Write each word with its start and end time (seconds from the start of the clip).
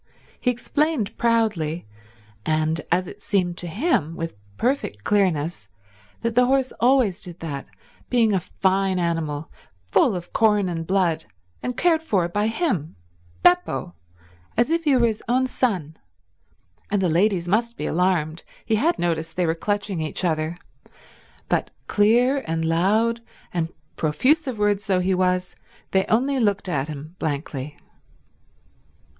He 0.39 0.49
explained 0.49 1.15
proudly, 1.15 1.85
and 2.43 2.81
as 2.91 3.07
it 3.07 3.21
seemed 3.21 3.55
to 3.59 3.67
him 3.67 4.15
with 4.15 4.35
perfect 4.57 5.03
clearness, 5.03 5.67
that 6.21 6.33
the 6.33 6.47
horse 6.47 6.73
always 6.79 7.21
did 7.21 7.39
that, 7.41 7.67
being 8.09 8.33
a 8.33 8.39
fine 8.39 8.97
animal 8.97 9.51
full 9.85 10.15
of 10.15 10.33
corn 10.33 10.67
and 10.67 10.87
blood, 10.87 11.25
and 11.61 11.77
cared 11.77 12.01
for 12.01 12.27
by 12.27 12.47
him, 12.47 12.95
Beppo, 13.43 13.93
as 14.57 14.71
if 14.71 14.85
he 14.85 14.95
were 14.97 15.05
his 15.05 15.21
own 15.29 15.45
son, 15.45 15.97
and 16.89 16.99
the 16.99 17.07
ladies 17.07 17.47
must 17.47 17.77
be 17.77 17.85
alarmed—he 17.85 18.73
had 18.73 18.97
noticed 18.97 19.35
they 19.35 19.45
were 19.45 19.53
clutching 19.53 20.01
each 20.01 20.25
other; 20.25 20.57
but 21.47 21.69
clear, 21.85 22.43
and 22.47 22.65
loud, 22.65 23.21
and 23.53 23.71
profuse 23.97 24.47
of 24.47 24.57
words 24.57 24.87
though 24.87 24.99
he 24.99 25.13
was, 25.13 25.55
they 25.91 26.05
only 26.07 26.39
looked 26.39 26.67
at 26.67 26.87
him 26.87 27.15
blankly. 27.19 27.77